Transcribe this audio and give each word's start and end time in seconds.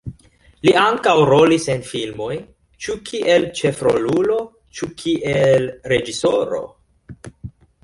Li 0.67 0.71
ankaŭ 0.83 1.11
rolis 1.29 1.67
en 1.73 1.83
filmoj, 1.89 2.29
ĉu 2.85 2.97
kiel 3.11 3.47
ĉefrolulo, 3.61 4.41
ĉu 4.79 4.91
kiel 5.05 5.71
reĝisoro. 5.95 6.65